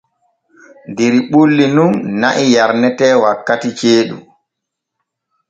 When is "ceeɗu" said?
3.79-4.17